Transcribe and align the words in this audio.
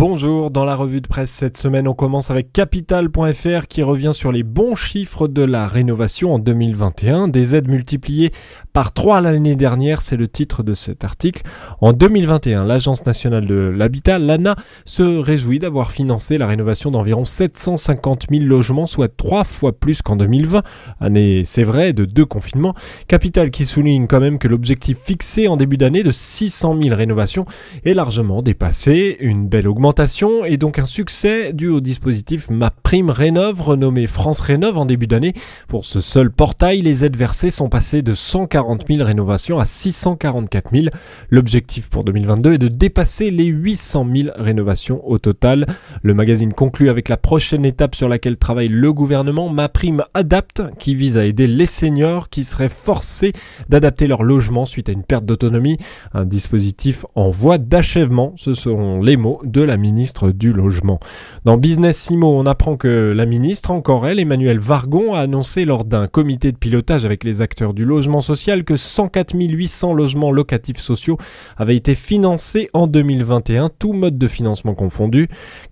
Bonjour, 0.00 0.50
dans 0.50 0.64
la 0.64 0.76
revue 0.76 1.02
de 1.02 1.06
presse 1.06 1.30
cette 1.30 1.58
semaine, 1.58 1.86
on 1.86 1.92
commence 1.92 2.30
avec 2.30 2.54
Capital.fr 2.54 3.66
qui 3.68 3.82
revient 3.82 4.12
sur 4.14 4.32
les 4.32 4.42
bons 4.42 4.74
chiffres 4.74 5.28
de 5.28 5.42
la 5.42 5.66
rénovation 5.66 6.32
en 6.32 6.38
2021. 6.38 7.28
Des 7.28 7.54
aides 7.54 7.68
multipliées 7.68 8.30
par 8.72 8.94
3 8.94 9.20
l'année 9.20 9.56
dernière, 9.56 10.00
c'est 10.00 10.16
le 10.16 10.26
titre 10.26 10.62
de 10.62 10.72
cet 10.72 11.04
article. 11.04 11.42
En 11.82 11.92
2021, 11.92 12.64
l'Agence 12.64 13.04
nationale 13.04 13.46
de 13.46 13.56
l'habitat, 13.56 14.18
l'ANA, 14.18 14.56
se 14.86 15.02
réjouit 15.02 15.58
d'avoir 15.58 15.92
financé 15.92 16.38
la 16.38 16.46
rénovation 16.46 16.90
d'environ 16.90 17.26
750 17.26 18.28
000 18.30 18.44
logements, 18.44 18.86
soit 18.86 19.14
3 19.14 19.44
fois 19.44 19.78
plus 19.78 20.00
qu'en 20.00 20.16
2020, 20.16 20.62
année, 21.00 21.42
c'est 21.44 21.62
vrai, 21.62 21.92
de 21.92 22.06
deux 22.06 22.24
confinements. 22.24 22.74
Capital 23.06 23.50
qui 23.50 23.66
souligne 23.66 24.06
quand 24.06 24.20
même 24.20 24.38
que 24.38 24.48
l'objectif 24.48 24.96
fixé 24.96 25.46
en 25.46 25.58
début 25.58 25.76
d'année 25.76 26.02
de 26.02 26.10
600 26.10 26.78
000 26.84 26.96
rénovations 26.96 27.44
est 27.84 27.92
largement 27.92 28.40
dépassé. 28.40 29.18
Une 29.20 29.46
belle 29.46 29.68
augmentation 29.68 29.89
et 30.46 30.56
donc 30.56 30.78
un 30.78 30.86
succès 30.86 31.52
dû 31.52 31.68
au 31.68 31.80
dispositif 31.80 32.48
Ma 32.48 32.70
Prime 32.70 33.10
Rénov, 33.10 33.60
renommé 33.60 34.06
France 34.06 34.40
Rénov 34.40 34.78
en 34.78 34.86
début 34.86 35.06
d'année. 35.06 35.34
Pour 35.68 35.84
ce 35.84 36.00
seul 36.00 36.30
portail, 36.30 36.80
les 36.80 37.04
aides 37.04 37.16
versées 37.16 37.50
sont 37.50 37.68
passées 37.68 38.02
de 38.02 38.14
140 38.14 38.86
000 38.88 39.04
rénovations 39.04 39.58
à 39.58 39.64
644 39.64 40.70
000. 40.72 40.86
L'objectif 41.30 41.90
pour 41.90 42.04
2022 42.04 42.52
est 42.52 42.58
de 42.58 42.68
dépasser 42.68 43.30
les 43.30 43.46
800 43.46 44.06
000 44.14 44.28
rénovations 44.36 45.06
au 45.08 45.18
total. 45.18 45.66
Le 46.02 46.14
magazine 46.14 46.52
conclut 46.52 46.88
avec 46.88 47.08
la 47.08 47.16
prochaine 47.16 47.64
étape 47.64 47.96
sur 47.96 48.08
laquelle 48.08 48.36
travaille 48.36 48.68
le 48.68 48.92
gouvernement, 48.92 49.48
Ma 49.48 49.68
Prime 49.68 50.04
Adapt, 50.14 50.62
qui 50.78 50.94
vise 50.94 51.18
à 51.18 51.24
aider 51.24 51.48
les 51.48 51.66
seniors 51.66 52.28
qui 52.28 52.44
seraient 52.44 52.68
forcés 52.68 53.32
d'adapter 53.68 54.06
leur 54.06 54.22
logement 54.22 54.66
suite 54.66 54.88
à 54.88 54.92
une 54.92 55.02
perte 55.02 55.24
d'autonomie. 55.24 55.78
Un 56.14 56.24
dispositif 56.24 57.04
en 57.16 57.30
voie 57.30 57.58
d'achèvement, 57.58 58.34
ce 58.36 58.52
seront 58.52 59.02
les 59.02 59.16
mots 59.16 59.40
de 59.44 59.62
la 59.62 59.76
ministre 59.80 60.30
du 60.30 60.52
Logement. 60.52 61.00
Dans 61.44 61.56
Business 61.56 61.98
Simo, 61.98 62.28
on 62.28 62.46
apprend 62.46 62.76
que 62.76 63.12
la 63.16 63.26
ministre, 63.26 63.70
encore 63.70 64.06
elle, 64.06 64.20
Emmanuel 64.20 64.58
Vargon, 64.58 65.14
a 65.14 65.20
annoncé 65.20 65.64
lors 65.64 65.84
d'un 65.84 66.06
comité 66.06 66.52
de 66.52 66.56
pilotage 66.56 67.04
avec 67.04 67.24
les 67.24 67.42
acteurs 67.42 67.74
du 67.74 67.84
logement 67.84 68.20
social 68.20 68.64
que 68.64 68.76
104 68.76 69.34
800 69.34 69.94
logements 69.94 70.30
locatifs 70.30 70.78
sociaux 70.78 71.16
avaient 71.56 71.76
été 71.76 71.94
financés 71.94 72.68
en 72.74 72.86
2021, 72.86 73.70
tout 73.78 73.92
mode 73.92 74.18
de 74.18 74.28
financement 74.28 74.74
confondu. 74.74 75.28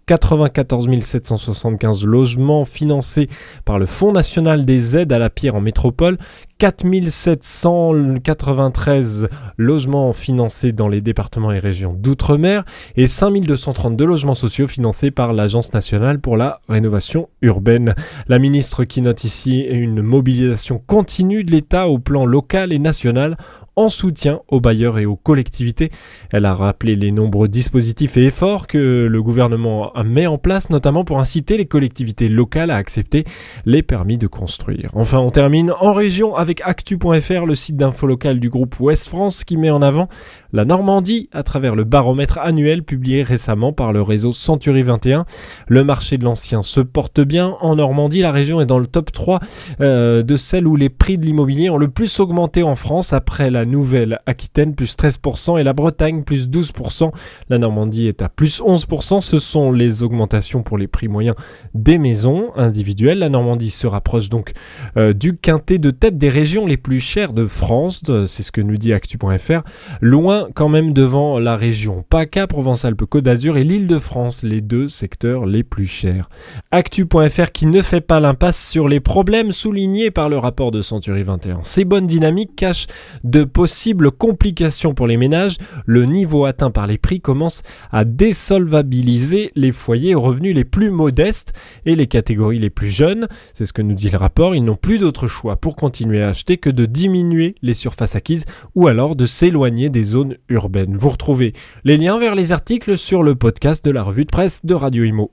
94 0.06 0.89
775 1.01 2.05
logements 2.05 2.64
financés 2.64 3.29
par 3.67 3.79
le 3.79 3.84
Fonds 3.84 4.12
national 4.12 4.64
des 4.64 4.97
aides 4.97 5.12
à 5.12 5.19
la 5.19 5.29
pierre 5.29 5.55
en 5.55 5.61
métropole, 5.61 6.17
4793 6.59 9.28
logements 9.56 10.12
financés 10.12 10.73
dans 10.73 10.89
les 10.89 11.01
départements 11.01 11.53
et 11.53 11.61
régions 11.61 11.95
d'outre-mer 11.95 12.64
et 12.97 13.06
5232 13.06 14.05
logements 14.05 14.34
sociaux 14.34 14.67
financés 14.67 15.12
par 15.12 15.33
l'Agence 15.33 15.73
nationale 15.73 16.20
pour 16.20 16.36
la 16.36 16.61
rénovation 16.69 17.29
urbaine. 17.42 17.95
La 18.27 18.41
ministre 18.41 18.83
qui 18.83 19.03
note 19.03 19.23
ici 19.23 19.61
une 19.61 20.03
mobilisation 20.03 20.83
continue 20.84 21.45
de 21.45 21.53
l'État 21.53 21.89
au 21.89 22.01
plan 22.01 22.27
local 22.27 22.73
et 22.73 22.81
national 22.81 23.36
en 23.78 23.88
soutien 23.88 24.40
aux 24.48 24.60
bailleurs 24.60 24.98
et 24.98 25.06
aux 25.06 25.14
collectivités. 25.14 25.90
Elle 26.32 26.46
a 26.46 26.54
rappelé 26.54 26.96
les 26.96 27.12
nombreux 27.12 27.46
dispositifs 27.46 28.16
et 28.16 28.26
efforts 28.26 28.66
que 28.66 29.06
le 29.08 29.22
gouvernement 29.22 29.92
met 30.04 30.26
en 30.26 30.36
place, 30.36 30.68
notamment 30.68 31.04
pour 31.04 31.20
inciter 31.20 31.56
les 31.56 31.66
collectivités 31.66 32.28
locales 32.28 32.72
à 32.72 32.76
accepter 32.76 33.24
les 33.66 33.84
permis 33.84 34.18
de 34.18 34.26
construire. 34.26 34.88
Enfin, 34.94 35.18
on 35.18 35.30
termine 35.30 35.72
en 35.80 35.92
région 35.92 36.34
avec 36.34 36.60
actu.fr, 36.62 37.46
le 37.46 37.54
site 37.54 37.76
d'info 37.76 38.08
local 38.08 38.40
du 38.40 38.50
groupe 38.50 38.80
Ouest 38.80 39.08
France 39.08 39.44
qui 39.44 39.56
met 39.56 39.70
en 39.70 39.80
avant 39.80 40.08
la 40.52 40.64
Normandie 40.64 41.28
à 41.33 41.42
travers 41.42 41.77
le 41.77 41.84
baromètre 41.84 42.38
annuel 42.38 42.83
publié 42.83 43.22
récemment 43.22 43.72
par 43.72 43.92
le 43.92 44.02
réseau 44.02 44.33
Century 44.33 44.83
21. 44.83 45.24
Le 45.68 45.84
marché 45.84 46.18
de 46.18 46.24
l'ancien 46.24 46.62
se 46.62 46.80
porte 46.80 47.20
bien. 47.20 47.56
En 47.61 47.77
Normandie, 47.77 48.22
la 48.22 48.33
région 48.33 48.61
est 48.61 48.67
dans 48.67 48.78
le 48.78 48.86
top 48.86 49.12
3 49.12 49.40
euh, 49.80 50.22
de 50.22 50.36
celles 50.36 50.67
où 50.67 50.74
les 50.74 50.88
prix 50.88 51.18
de 51.18 51.27
l'immobilier 51.27 51.70
ont 51.70 51.77
le 51.77 51.88
plus 51.88 52.18
augmenté 52.18 52.62
en 52.62 52.77
France 52.77 53.12
après 53.12 53.50
la 53.50 53.67
Nouvelle-Aquitaine 53.70 54.74
plus 54.74 54.96
13% 54.96 55.58
et 55.58 55.62
la 55.62 55.73
Bretagne 55.73 56.23
plus 56.23 56.48
12%. 56.48 57.11
La 57.48 57.58
Normandie 57.58 58.08
est 58.08 58.23
à 58.23 58.29
plus 58.29 58.61
11%. 58.61 59.20
Ce 59.20 59.39
sont 59.39 59.73
les 59.73 60.02
augmentations 60.02 60.62
pour 60.62 60.79
les 60.79 60.86
prix 60.86 61.08
moyens 61.08 61.36
des 61.74 61.98
maisons 61.98 62.51
individuelles. 62.56 63.18
La 63.18 63.29
Normandie 63.29 63.70
se 63.70 63.86
rapproche 63.86 64.29
donc 64.29 64.52
euh, 64.96 65.12
du 65.12 65.36
quintet 65.36 65.79
de 65.79 65.90
tête 65.90 66.18
des 66.18 66.29
régions 66.29 66.67
les 66.67 66.77
plus 66.77 67.01
chères 67.01 67.33
de 67.33 67.46
France. 67.46 68.02
C'est 68.27 68.42
ce 68.42 68.52
que 68.52 68.61
nous 68.61 68.77
dit 68.77 68.92
actu.fr. 68.92 69.62
Loin 70.00 70.48
quand 70.55 70.68
même 70.68 70.92
devant 70.92 71.39
la 71.39 71.56
région 71.56 72.05
PACA, 72.08 72.46
Provence-Alpes-Côte 72.46 73.24
d'Azur 73.24 73.56
et 73.56 73.64
l'île 73.64 73.86
de 73.86 73.98
France, 73.98 74.42
les 74.42 74.61
deux 74.61 74.89
secteurs 74.89 75.46
les 75.46 75.62
plus 75.62 75.86
chers. 75.86 76.29
Actu.fr 76.70 77.52
qui 77.52 77.67
ne 77.67 77.83
fait 77.83 78.00
pas 78.00 78.20
l'impasse 78.20 78.68
sur 78.68 78.89
les 78.89 79.00
problèmes 79.00 79.52
soulignés 79.52 80.11
par 80.11 80.29
le 80.29 80.39
rapport 80.39 80.70
de 80.70 80.83
Century 80.83 81.23
21. 81.23 81.61
Ces 81.62 81.85
bonnes 81.85 82.06
dynamiques 82.06 82.56
cachent 82.56 82.86
de 83.24 83.45
possibles 83.58 84.13
complications 84.13 84.95
pour 84.95 85.08
les 85.08 85.17
ménages. 85.17 85.57
Le 85.85 86.05
niveau 86.05 86.45
atteint 86.45 86.70
par 86.70 86.86
les 86.86 86.96
prix 86.96 87.20
commence 87.20 87.64
à 87.91 88.05
désolvabiliser 88.05 89.51
les 89.57 89.73
foyers 89.73 90.14
aux 90.14 90.20
revenus 90.20 90.55
les 90.55 90.64
plus 90.64 90.92
modestes 90.92 91.52
et 91.85 91.97
les 91.97 92.07
catégories 92.07 92.61
les 92.61 92.70
plus 92.70 92.89
jeunes. 92.89 93.27
C'est 93.55 93.67
ce 93.67 93.73
que 93.73 93.83
nous 93.83 93.97
dit 93.97 94.11
le 94.11 94.17
rapport. 94.17 94.55
Ils 94.55 94.64
n'ont 94.64 94.77
plus 94.77 95.01
d'autre 95.01 95.27
choix 95.27 95.57
pour 95.57 95.74
continuer 95.74 96.23
à 96.23 96.29
acheter 96.29 96.57
que 96.57 96.70
de 96.70 96.86
diminuer 96.86 97.57
les 97.61 97.74
surfaces 97.74 98.14
acquises 98.14 98.45
ou 98.77 98.86
alors 98.86 99.17
de 99.17 99.27
s'éloigner 99.27 99.91
des 99.91 100.05
zones 100.05 100.36
urbaine. 100.48 100.97
Vous 100.97 101.08
retrouvez 101.08 101.52
les 101.83 101.97
liens 101.97 102.20
vers 102.20 102.36
les 102.36 102.52
articles 102.52 102.97
sur 102.97 103.24
le 103.24 103.35
podcast 103.35 103.85
de 103.85 103.91
la 103.91 104.05
revue 104.05 104.24
de 104.24 104.30
presse 104.30 104.64
de 104.64 104.74
Radio 104.74 105.02
Imo. 105.02 105.33